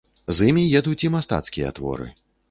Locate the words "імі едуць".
0.51-1.01